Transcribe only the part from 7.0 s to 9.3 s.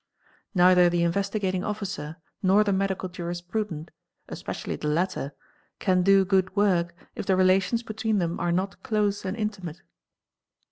if the relations be | tween them are not close